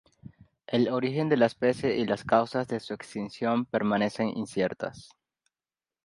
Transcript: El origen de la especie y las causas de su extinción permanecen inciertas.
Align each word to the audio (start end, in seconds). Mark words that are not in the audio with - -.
El 0.65 0.89
origen 0.89 1.29
de 1.29 1.37
la 1.37 1.45
especie 1.45 1.95
y 1.99 2.07
las 2.07 2.23
causas 2.23 2.67
de 2.67 2.79
su 2.79 2.95
extinción 2.95 3.65
permanecen 3.65 4.29
inciertas. 4.35 5.09